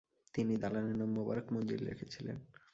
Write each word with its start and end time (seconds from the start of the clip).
তিনি 0.33 0.53
দালানের 0.57 0.95
নাম 0.95 1.09
মোবারক 1.17 1.45
মঞ্জিল 1.53 1.81
রেখেছিলেন। 1.85 2.37